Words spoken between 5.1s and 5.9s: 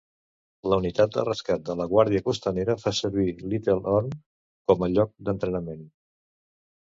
d'entrenament.